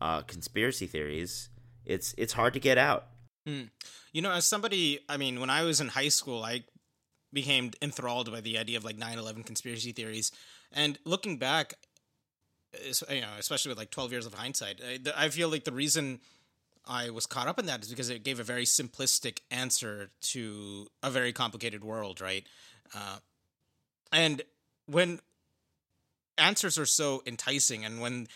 uh, 0.00 0.22
conspiracy 0.22 0.86
theories, 0.86 1.48
it's 1.84 2.14
it's 2.18 2.32
hard 2.32 2.54
to 2.54 2.60
get 2.60 2.78
out. 2.78 3.06
Mm. 3.46 3.70
You 4.12 4.22
know, 4.22 4.32
as 4.32 4.46
somebody, 4.46 5.00
I 5.08 5.16
mean, 5.16 5.40
when 5.40 5.50
I 5.50 5.62
was 5.62 5.80
in 5.80 5.88
high 5.88 6.08
school, 6.08 6.42
I 6.42 6.64
became 7.32 7.70
enthralled 7.80 8.30
by 8.30 8.40
the 8.40 8.58
idea 8.58 8.76
of 8.76 8.84
like 8.84 8.96
9/11 8.96 9.44
conspiracy 9.44 9.92
theories, 9.92 10.32
and 10.72 10.98
looking 11.04 11.38
back, 11.38 11.74
you 13.08 13.20
know, 13.20 13.28
especially 13.38 13.70
with 13.70 13.78
like 13.78 13.90
12 13.90 14.12
years 14.12 14.26
of 14.26 14.34
hindsight, 14.34 14.80
I, 15.16 15.28
feel 15.28 15.48
like 15.48 15.64
the 15.64 15.72
reason 15.72 16.20
I 16.86 17.10
was 17.10 17.26
caught 17.26 17.48
up 17.48 17.58
in 17.58 17.66
that 17.66 17.82
is 17.82 17.88
because 17.88 18.10
it 18.10 18.22
gave 18.24 18.40
a 18.40 18.44
very 18.44 18.64
simplistic 18.64 19.40
answer 19.50 20.10
to 20.32 20.88
a 21.02 21.10
very 21.10 21.32
complicated 21.32 21.84
world, 21.84 22.20
right? 22.20 22.46
Uh, 22.94 23.18
and 24.12 24.42
when 24.86 25.20
answers 26.38 26.78
are 26.78 26.86
so 26.86 27.22
enticing 27.26 27.84
and 27.84 28.00
when 28.00 28.28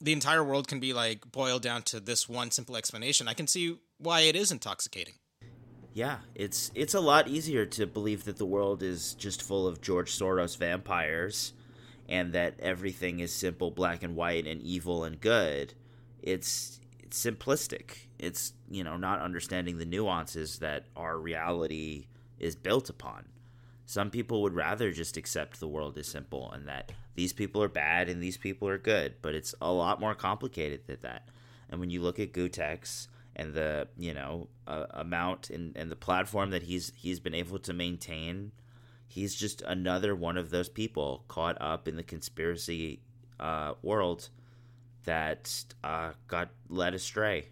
the 0.00 0.12
entire 0.12 0.42
world 0.42 0.66
can 0.66 0.80
be 0.80 0.92
like 0.92 1.30
boiled 1.30 1.62
down 1.62 1.82
to 1.82 2.00
this 2.00 2.28
one 2.28 2.50
simple 2.50 2.76
explanation, 2.76 3.28
I 3.28 3.34
can 3.34 3.46
see 3.46 3.76
why 3.98 4.20
it 4.20 4.34
is 4.34 4.50
intoxicating. 4.50 5.14
Yeah, 5.92 6.18
it's 6.34 6.70
it's 6.74 6.94
a 6.94 7.00
lot 7.00 7.28
easier 7.28 7.66
to 7.66 7.86
believe 7.86 8.24
that 8.24 8.38
the 8.38 8.46
world 8.46 8.82
is 8.82 9.14
just 9.14 9.42
full 9.42 9.66
of 9.66 9.80
George 9.80 10.10
Soros 10.10 10.56
vampires 10.56 11.52
and 12.08 12.32
that 12.32 12.54
everything 12.60 13.20
is 13.20 13.32
simple 13.32 13.70
black 13.70 14.02
and 14.02 14.16
white 14.16 14.46
and 14.46 14.62
evil 14.62 15.04
and 15.04 15.20
good. 15.20 15.74
It's 16.22 16.80
it's 17.02 17.24
simplistic. 17.24 18.06
It's, 18.20 18.52
you 18.70 18.84
know, 18.84 18.96
not 18.96 19.20
understanding 19.20 19.78
the 19.78 19.84
nuances 19.84 20.60
that 20.60 20.84
our 20.96 21.18
reality 21.18 22.06
is 22.38 22.54
built 22.54 22.88
upon. 22.88 23.24
Some 23.90 24.12
people 24.12 24.42
would 24.42 24.54
rather 24.54 24.92
just 24.92 25.16
accept 25.16 25.58
the 25.58 25.66
world 25.66 25.98
is 25.98 26.06
simple 26.06 26.52
and 26.52 26.68
that 26.68 26.92
these 27.16 27.32
people 27.32 27.60
are 27.60 27.68
bad 27.68 28.08
and 28.08 28.22
these 28.22 28.36
people 28.36 28.68
are 28.68 28.78
good, 28.78 29.16
but 29.20 29.34
it's 29.34 29.52
a 29.60 29.72
lot 29.72 29.98
more 29.98 30.14
complicated 30.14 30.86
than 30.86 30.98
that. 31.00 31.28
And 31.68 31.80
when 31.80 31.90
you 31.90 32.00
look 32.00 32.20
at 32.20 32.32
Gootecks 32.32 33.08
and 33.34 33.52
the 33.52 33.88
you 33.98 34.14
know 34.14 34.46
uh, 34.68 34.86
amount 34.90 35.50
and, 35.50 35.76
and 35.76 35.90
the 35.90 35.96
platform 35.96 36.50
that 36.50 36.62
he's 36.62 36.92
he's 36.94 37.18
been 37.18 37.34
able 37.34 37.58
to 37.58 37.72
maintain, 37.72 38.52
he's 39.08 39.34
just 39.34 39.60
another 39.62 40.14
one 40.14 40.36
of 40.36 40.50
those 40.50 40.68
people 40.68 41.24
caught 41.26 41.60
up 41.60 41.88
in 41.88 41.96
the 41.96 42.04
conspiracy 42.04 43.00
uh, 43.40 43.74
world 43.82 44.28
that 45.02 45.64
uh, 45.82 46.12
got 46.28 46.50
led 46.68 46.94
astray. 46.94 47.48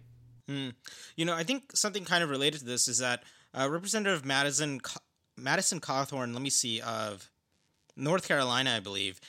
Mm. 0.49 0.73
You 1.17 1.25
know, 1.25 1.35
I 1.35 1.43
think 1.43 1.75
something 1.75 2.05
kind 2.05 2.23
of 2.23 2.29
related 2.29 2.59
to 2.59 2.65
this 2.65 2.87
is 2.87 2.99
that 2.99 3.23
uh, 3.53 3.69
Representative 3.69 4.23
Madison 4.23 4.79
Madison 5.39 5.79
Cawthorn, 5.79 6.33
let 6.33 6.41
me 6.41 6.49
see, 6.49 6.81
of 6.81 7.29
North 7.95 8.27
Carolina, 8.27 8.75
I 8.75 8.79
believe, 8.79 9.19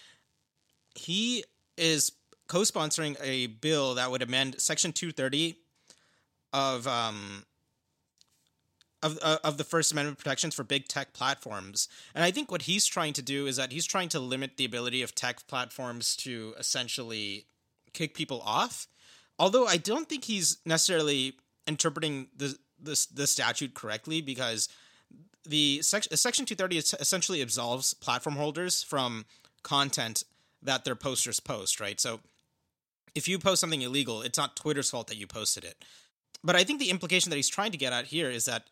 he 0.94 1.44
is 1.76 2.12
co-sponsoring 2.46 3.16
a 3.22 3.46
bill 3.46 3.94
that 3.94 4.10
would 4.10 4.22
amend 4.22 4.60
Section 4.60 4.92
230 4.92 5.56
of 6.52 6.86
um 6.88 7.44
of 9.02 9.18
uh, 9.22 9.38
of 9.44 9.56
the 9.56 9.64
First 9.64 9.92
Amendment 9.92 10.18
protections 10.18 10.54
for 10.54 10.64
big 10.64 10.88
tech 10.88 11.12
platforms. 11.12 11.88
And 12.14 12.24
I 12.24 12.30
think 12.30 12.50
what 12.50 12.62
he's 12.62 12.86
trying 12.86 13.12
to 13.14 13.22
do 13.22 13.46
is 13.46 13.56
that 13.56 13.72
he's 13.72 13.86
trying 13.86 14.08
to 14.10 14.20
limit 14.20 14.56
the 14.56 14.64
ability 14.64 15.02
of 15.02 15.14
tech 15.14 15.46
platforms 15.46 16.16
to 16.16 16.54
essentially 16.58 17.46
kick 17.92 18.14
people 18.14 18.42
off. 18.44 18.88
Although 19.38 19.66
I 19.66 19.78
don't 19.78 20.08
think 20.08 20.24
he's 20.24 20.58
necessarily 20.66 21.34
interpreting 21.66 22.28
the 22.36 22.56
the, 22.82 23.06
the 23.12 23.26
statute 23.26 23.74
correctly 23.74 24.20
because 24.20 24.68
the 25.44 25.82
section 25.82 26.16
section 26.16 26.44
230 26.44 26.96
essentially 27.00 27.40
absolves 27.40 27.94
platform 27.94 28.36
holders 28.36 28.82
from 28.82 29.24
content 29.62 30.24
that 30.62 30.84
their 30.84 30.94
posters 30.94 31.40
post, 31.40 31.80
right? 31.80 31.98
So 32.00 32.20
if 33.14 33.26
you 33.26 33.38
post 33.38 33.60
something 33.60 33.82
illegal, 33.82 34.22
it's 34.22 34.38
not 34.38 34.56
Twitter's 34.56 34.90
fault 34.90 35.08
that 35.08 35.16
you 35.16 35.26
posted 35.26 35.64
it. 35.64 35.84
But 36.44 36.56
I 36.56 36.64
think 36.64 36.78
the 36.78 36.90
implication 36.90 37.30
that 37.30 37.36
he's 37.36 37.48
trying 37.48 37.72
to 37.72 37.78
get 37.78 37.92
at 37.92 38.06
here 38.06 38.30
is 38.30 38.44
that 38.44 38.68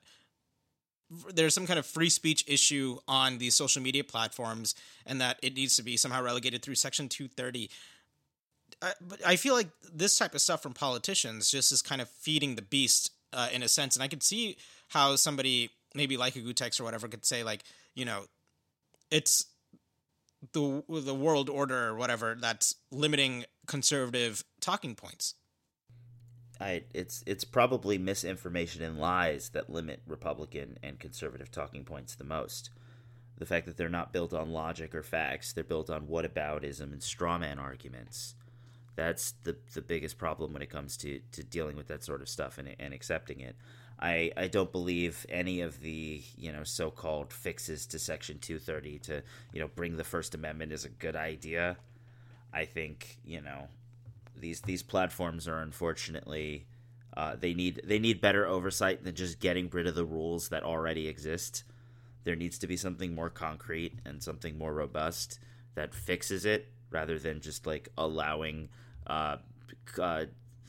there's 1.35 1.55
some 1.55 1.67
kind 1.67 1.79
of 1.79 1.87
free 1.87 2.11
speech 2.11 2.45
issue 2.47 2.99
on 3.09 3.39
these 3.39 3.55
social 3.55 3.83
media 3.83 4.05
platforms 4.05 4.75
and 5.07 5.21
that 5.21 5.39
it 5.43 5.55
needs 5.55 5.77
to 5.77 5.83
be 5.83 5.97
somehow 5.97 6.23
relegated 6.23 6.63
through 6.63 6.75
section 6.75 7.09
230 7.09 7.71
I, 8.83 8.93
but 9.01 9.27
I 9.27 9.37
feel 9.37 9.55
like 9.55 9.69
this 9.93 10.17
type 10.17 10.35
of 10.35 10.41
stuff 10.41 10.63
from 10.63 10.73
politicians 10.73 11.51
just 11.51 11.73
is 11.73 11.83
kind 11.83 12.01
of 12.01 12.09
feeding 12.09 12.55
the 12.55 12.63
beast 12.63 13.13
uh, 13.33 13.49
in 13.53 13.63
a 13.63 13.69
sense, 13.69 13.97
and 13.97 14.03
I 14.03 14.09
could 14.09 14.23
see 14.23 14.57
how 14.89 15.17
somebody 15.17 15.71
maybe 15.99 16.17
like 16.17 16.37
a 16.37 16.39
Gootecks 16.39 16.81
or 16.81 16.85
whatever 16.85 17.09
could 17.09 17.27
say 17.27 17.43
like, 17.43 17.65
you 17.95 18.07
know, 18.07 18.25
it's 19.11 19.45
the 20.53 20.83
the 20.89 21.15
world 21.15 21.51
order 21.51 21.89
or 21.89 21.95
whatever 21.97 22.37
that's 22.41 22.75
limiting 22.91 23.45
conservative 23.67 24.45
talking 24.61 24.95
points. 24.95 25.35
I 26.61 26.85
it's 26.95 27.23
it's 27.27 27.45
probably 27.45 27.99
misinformation 27.99 28.83
and 28.83 28.99
lies 28.99 29.51
that 29.51 29.71
limit 29.71 30.03
Republican 30.07 30.79
and 30.83 30.99
conservative 30.99 31.51
talking 31.51 31.85
points 31.85 32.15
the 32.15 32.25
most. 32.25 32.71
The 33.37 33.47
fact 33.47 33.67
that 33.67 33.77
they're 33.77 33.89
not 33.89 34.13
built 34.13 34.35
on 34.35 34.51
logic 34.51 34.95
or 34.95 35.03
facts, 35.03 35.53
they're 35.53 35.63
built 35.63 35.91
on 35.91 36.07
whataboutism 36.07 36.93
and 36.93 37.01
strawman 37.01 37.59
arguments. 37.59 38.35
That's 38.97 39.35
the 39.45 39.57
the 39.75 39.83
biggest 39.83 40.19
problem 40.19 40.53
when 40.53 40.63
it 40.63 40.71
comes 40.71 40.97
to, 40.99 41.21
to 41.33 41.45
dealing 41.45 41.77
with 41.77 41.87
that 41.89 42.03
sort 42.03 42.21
of 42.21 42.29
stuff 42.29 42.59
and, 42.59 42.75
and 42.79 42.93
accepting 42.93 43.41
it. 43.41 43.57
I, 44.01 44.31
I 44.37 44.47
don't 44.47 44.71
believe 44.71 45.27
any 45.29 45.61
of 45.61 45.81
the 45.81 46.23
you 46.37 46.53
know 46.53 46.65
so-called 46.65 47.33
fixes 47.33 47.87
to 47.87 47.99
Section 47.99 48.39
230 48.39 48.99
to 49.01 49.23
you 49.53 49.61
know 49.61 49.69
bring 49.75 49.97
the 49.97 50.05
First 50.05 50.35
Amendment 50.35 50.73
is 50.73 50.85
a 50.85 50.91
good 50.91 51.17
idea. 51.17 51.77
I 52.53 52.65
think 52.65 53.19
you 53.25 53.41
know 53.41 53.69
these 54.37 54.61
these 54.61 54.83
platforms 54.83 55.49
are 55.49 55.59
unfortunately 55.59 56.67
uh, 57.17 57.35
they 57.35 57.55
need 57.55 57.81
they 57.85 57.99
need 57.99 58.21
better 58.21 58.47
oversight 58.47 59.03
than 59.03 59.15
just 59.15 59.41
getting 59.41 59.69
rid 59.71 59.87
of 59.87 59.95
the 59.95 60.05
rules 60.05 60.49
that 60.51 60.63
already 60.63 61.09
exist. 61.09 61.65
There 62.25 62.37
needs 62.37 62.59
to 62.59 62.67
be 62.67 62.77
something 62.77 63.15
more 63.15 63.31
concrete 63.31 63.99
and 64.05 64.23
something 64.23 64.57
more 64.57 64.75
robust 64.75 65.41
that 65.75 65.95
fixes 65.95 66.45
it 66.45 66.69
rather 66.91 67.19
than 67.19 67.41
just 67.41 67.67
like 67.67 67.89
allowing 67.97 68.69
uh, 69.07 69.37
uh, 70.01 70.27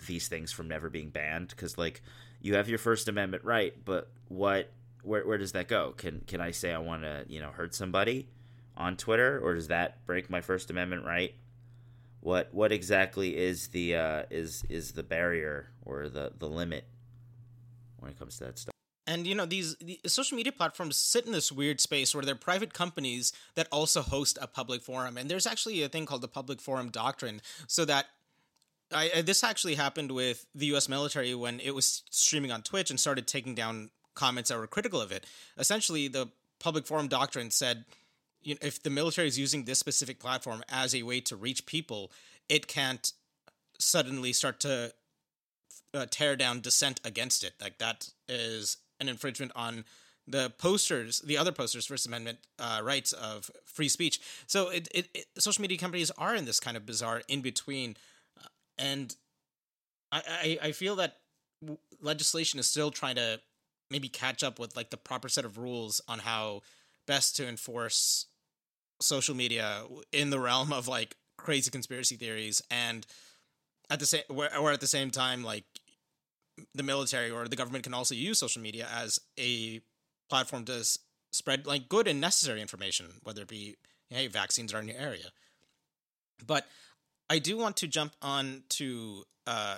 these 0.07 0.27
things 0.27 0.51
from 0.51 0.67
never 0.67 0.89
being 0.89 1.09
banned 1.09 1.49
because 1.49 1.77
like 1.77 2.01
you 2.41 2.55
have 2.55 2.69
your 2.69 2.77
First 2.77 3.07
Amendment 3.07 3.43
right, 3.43 3.73
but 3.83 4.09
what 4.27 4.71
where 5.03 5.25
where 5.25 5.37
does 5.37 5.51
that 5.53 5.67
go? 5.67 5.93
Can 5.97 6.21
can 6.27 6.41
I 6.41 6.51
say 6.51 6.73
I 6.73 6.79
want 6.79 7.03
to 7.03 7.25
you 7.27 7.39
know 7.39 7.49
hurt 7.49 7.75
somebody 7.75 8.29
on 8.77 8.95
Twitter, 8.95 9.39
or 9.39 9.55
does 9.55 9.67
that 9.67 10.05
break 10.05 10.29
my 10.29 10.41
First 10.41 10.69
Amendment 10.69 11.05
right? 11.05 11.35
What 12.21 12.53
what 12.53 12.71
exactly 12.71 13.37
is 13.37 13.69
the 13.69 13.95
uh, 13.95 14.23
is 14.29 14.63
is 14.69 14.93
the 14.93 15.03
barrier 15.03 15.71
or 15.85 16.09
the 16.09 16.33
the 16.37 16.47
limit 16.47 16.85
when 17.99 18.11
it 18.11 18.19
comes 18.19 18.37
to 18.37 18.45
that 18.45 18.59
stuff? 18.59 18.73
And 19.07 19.25
you 19.25 19.35
know 19.35 19.45
these 19.45 19.75
the 19.77 19.99
social 20.05 20.35
media 20.35 20.51
platforms 20.51 20.95
sit 20.95 21.25
in 21.25 21.31
this 21.31 21.51
weird 21.51 21.81
space 21.81 22.13
where 22.13 22.23
they're 22.23 22.35
private 22.35 22.73
companies 22.73 23.33
that 23.55 23.67
also 23.71 24.01
host 24.01 24.37
a 24.41 24.47
public 24.47 24.81
forum, 24.81 25.17
and 25.17 25.29
there's 25.29 25.47
actually 25.47 25.81
a 25.81 25.89
thing 25.89 26.05
called 26.05 26.21
the 26.21 26.27
public 26.27 26.61
forum 26.61 26.89
doctrine, 26.89 27.41
so 27.67 27.85
that 27.85 28.07
I, 28.93 29.11
I, 29.17 29.21
this 29.21 29.43
actually 29.43 29.75
happened 29.75 30.11
with 30.11 30.45
the 30.55 30.67
U.S. 30.67 30.89
military 30.89 31.33
when 31.35 31.59
it 31.59 31.75
was 31.75 32.03
streaming 32.09 32.51
on 32.51 32.61
Twitch 32.61 32.89
and 32.89 32.99
started 32.99 33.27
taking 33.27 33.55
down 33.55 33.91
comments 34.15 34.49
that 34.49 34.57
were 34.57 34.67
critical 34.67 35.01
of 35.01 35.11
it. 35.11 35.25
Essentially, 35.57 36.07
the 36.07 36.29
public 36.59 36.85
forum 36.85 37.07
doctrine 37.07 37.51
said, 37.51 37.85
you 38.41 38.55
know, 38.55 38.59
if 38.61 38.81
the 38.81 38.89
military 38.89 39.27
is 39.27 39.37
using 39.37 39.65
this 39.65 39.79
specific 39.79 40.19
platform 40.19 40.63
as 40.69 40.95
a 40.95 41.03
way 41.03 41.21
to 41.21 41.35
reach 41.35 41.65
people, 41.65 42.11
it 42.47 42.67
can't 42.67 43.11
suddenly 43.77 44.33
start 44.33 44.59
to 44.61 44.93
uh, 45.93 46.05
tear 46.09 46.35
down 46.35 46.61
dissent 46.61 46.99
against 47.03 47.43
it. 47.43 47.53
Like 47.61 47.77
that 47.79 48.09
is 48.27 48.77
an 48.99 49.09
infringement 49.09 49.51
on 49.55 49.85
the 50.27 50.51
posters, 50.57 51.19
the 51.19 51.37
other 51.37 51.51
posters' 51.51 51.87
First 51.87 52.05
Amendment 52.05 52.39
uh, 52.59 52.81
rights 52.83 53.13
of 53.13 53.49
free 53.65 53.89
speech. 53.89 54.19
So 54.45 54.69
it, 54.69 54.87
it, 54.93 55.09
it, 55.13 55.25
social 55.37 55.61
media 55.61 55.77
companies 55.77 56.11
are 56.17 56.35
in 56.35 56.45
this 56.45 56.59
kind 56.59 56.77
of 56.77 56.85
bizarre 56.85 57.23
in 57.27 57.41
between 57.41 57.97
and 58.79 59.15
I, 60.11 60.21
I, 60.27 60.67
I 60.67 60.71
feel 60.71 60.95
that 60.95 61.17
legislation 62.01 62.59
is 62.59 62.65
still 62.65 62.89
trying 62.89 63.15
to 63.15 63.39
maybe 63.91 64.07
catch 64.07 64.43
up 64.43 64.59
with 64.59 64.75
like 64.75 64.89
the 64.89 64.97
proper 64.97 65.29
set 65.29 65.45
of 65.45 65.57
rules 65.57 66.01
on 66.07 66.19
how 66.19 66.61
best 67.05 67.35
to 67.35 67.47
enforce 67.47 68.27
social 69.01 69.35
media 69.35 69.83
in 70.11 70.29
the 70.29 70.39
realm 70.39 70.71
of 70.71 70.87
like 70.87 71.15
crazy 71.37 71.71
conspiracy 71.71 72.15
theories 72.15 72.61
and 72.69 73.05
at 73.89 73.99
the 73.99 74.05
same 74.05 74.23
or 74.29 74.71
at 74.71 74.81
the 74.81 74.87
same 74.87 75.09
time 75.09 75.43
like 75.43 75.63
the 76.75 76.83
military 76.83 77.31
or 77.31 77.47
the 77.47 77.55
government 77.55 77.83
can 77.83 77.93
also 77.93 78.13
use 78.13 78.37
social 78.37 78.61
media 78.61 78.87
as 78.93 79.19
a 79.39 79.81
platform 80.29 80.65
to 80.65 80.85
spread 81.31 81.65
like 81.65 81.87
good 81.89 82.07
and 82.07 82.19
necessary 82.19 82.61
information 82.61 83.07
whether 83.23 83.41
it 83.41 83.47
be 83.47 83.75
hey 84.09 84.27
vaccines 84.27 84.73
are 84.73 84.79
in 84.79 84.87
your 84.87 84.97
area. 84.97 85.31
But 86.45 86.67
i 87.29 87.39
do 87.39 87.57
want 87.57 87.75
to 87.77 87.87
jump 87.87 88.13
on 88.21 88.63
to 88.69 89.23
uh, 89.47 89.77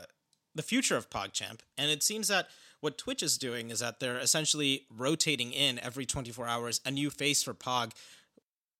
the 0.55 0.61
future 0.61 0.97
of 0.97 1.09
pogchamp 1.09 1.59
and 1.77 1.89
it 1.89 2.03
seems 2.03 2.27
that 2.27 2.47
what 2.81 2.97
twitch 2.97 3.23
is 3.23 3.37
doing 3.37 3.69
is 3.69 3.79
that 3.79 3.99
they're 3.99 4.19
essentially 4.19 4.85
rotating 4.89 5.51
in 5.51 5.79
every 5.79 6.05
24 6.05 6.47
hours 6.47 6.81
a 6.85 6.91
new 6.91 7.09
face 7.09 7.43
for 7.43 7.53
pog 7.53 7.91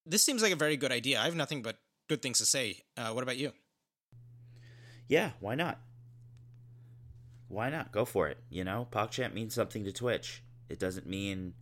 this 0.06 0.24
seems 0.24 0.42
like 0.42 0.52
a 0.52 0.58
very 0.58 0.78
good 0.78 0.92
idea 0.92 1.20
i 1.20 1.26
have 1.26 1.36
nothing 1.36 1.62
but 1.62 1.78
good 2.10 2.22
things 2.22 2.38
to 2.40 2.46
say 2.46 2.82
uh, 2.98 3.10
what 3.10 3.24
about 3.24 3.38
you 3.38 3.52
yeah 5.08 5.32
why 5.40 5.56
not 5.56 5.80
why 7.52 7.70
not? 7.70 7.92
Go 7.92 8.06
for 8.06 8.30
it. 8.30 8.38
You 8.50 8.64
know, 8.64 8.88
PogChamp 8.92 9.34
means 9.34 9.54
something 9.54 9.84
to 9.84 9.92
Twitch. 9.92 10.42
It 10.70 10.80
doesn't 10.80 11.06
mean, 11.06 11.54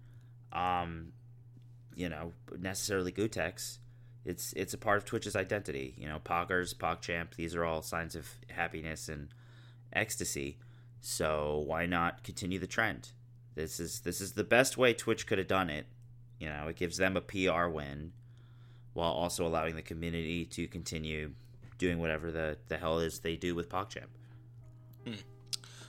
um, 0.53 1.13
you 1.95 2.09
know, 2.09 2.33
necessarily 2.57 3.11
Gootecks. 3.11 3.79
It's 4.25 4.53
it's 4.53 4.73
a 4.73 4.77
part 4.77 4.97
of 4.97 5.05
Twitch's 5.05 5.35
identity. 5.35 5.95
You 5.97 6.07
know, 6.07 6.19
Poggers, 6.19 6.75
PogChamp, 6.75 7.35
these 7.35 7.55
are 7.55 7.65
all 7.65 7.81
signs 7.81 8.15
of 8.15 8.29
happiness 8.49 9.09
and 9.09 9.29
ecstasy. 9.93 10.57
So 11.01 11.63
why 11.65 11.85
not 11.85 12.23
continue 12.23 12.59
the 12.59 12.67
trend? 12.67 13.11
This 13.55 13.79
is 13.79 14.01
this 14.01 14.21
is 14.21 14.33
the 14.33 14.43
best 14.43 14.77
way 14.77 14.93
Twitch 14.93 15.25
could 15.25 15.37
have 15.37 15.47
done 15.47 15.69
it. 15.69 15.85
You 16.39 16.49
know, 16.49 16.67
it 16.67 16.75
gives 16.75 16.97
them 16.97 17.17
a 17.17 17.21
PR 17.21 17.67
win 17.67 18.13
while 18.93 19.11
also 19.11 19.45
allowing 19.45 19.75
the 19.75 19.81
community 19.81 20.45
to 20.45 20.67
continue 20.67 21.31
doing 21.77 21.99
whatever 21.99 22.31
the, 22.31 22.57
the 22.67 22.77
hell 22.77 22.99
is 22.99 23.19
they 23.19 23.35
do 23.35 23.55
with 23.55 23.69
PogChamp. 23.69 24.07
Hmm. 25.05 25.13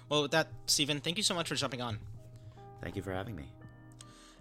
Well, 0.09 0.23
with 0.23 0.31
that, 0.31 0.49
Steven, 0.67 1.01
thank 1.01 1.17
you 1.17 1.23
so 1.23 1.35
much 1.35 1.49
for 1.49 1.55
jumping 1.55 1.83
on. 1.83 1.99
Thank 2.83 2.97
you 2.97 3.03
for 3.03 3.13
having 3.13 3.37
me. 3.37 3.45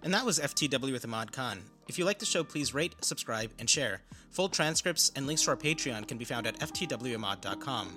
And 0.02 0.14
that 0.14 0.24
was 0.24 0.38
FTW 0.38 0.92
with 0.92 1.06
Imad 1.06 1.32
Khan. 1.32 1.60
If 1.90 1.98
you 1.98 2.04
like 2.04 2.20
the 2.20 2.24
show, 2.24 2.44
please 2.44 2.72
rate, 2.72 2.94
subscribe, 3.00 3.50
and 3.58 3.68
share. 3.68 4.02
Full 4.30 4.48
transcripts 4.48 5.10
and 5.16 5.26
links 5.26 5.42
to 5.42 5.50
our 5.50 5.56
Patreon 5.56 6.06
can 6.06 6.18
be 6.18 6.24
found 6.24 6.46
at 6.46 6.56
ftwimad.com. 6.60 7.88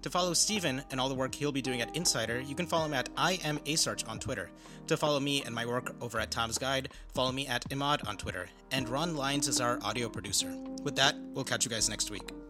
To 0.00 0.08
follow 0.08 0.32
Steven 0.32 0.82
and 0.90 0.98
all 0.98 1.10
the 1.10 1.14
work 1.14 1.34
he'll 1.34 1.52
be 1.52 1.60
doing 1.60 1.82
at 1.82 1.94
Insider, 1.94 2.40
you 2.40 2.54
can 2.54 2.66
follow 2.66 2.86
him 2.86 2.94
at 2.94 3.10
I 3.18 3.38
on 3.44 4.18
Twitter. 4.18 4.48
To 4.86 4.96
follow 4.96 5.20
me 5.20 5.42
and 5.42 5.54
my 5.54 5.66
work 5.66 5.94
over 6.00 6.18
at 6.18 6.30
Tom's 6.30 6.56
Guide, 6.56 6.88
follow 7.12 7.32
me 7.32 7.46
at 7.46 7.68
Imad 7.68 8.08
on 8.08 8.16
Twitter. 8.16 8.48
And 8.70 8.88
Ron 8.88 9.14
Lyons 9.14 9.46
is 9.46 9.60
our 9.60 9.78
audio 9.82 10.08
producer. 10.08 10.48
With 10.82 10.96
that, 10.96 11.14
we'll 11.34 11.44
catch 11.44 11.66
you 11.66 11.70
guys 11.70 11.90
next 11.90 12.10
week. 12.10 12.43